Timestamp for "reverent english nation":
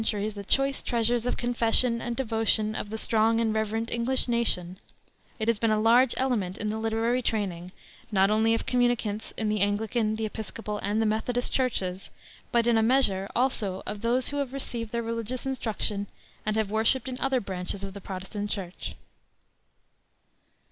3.53-4.79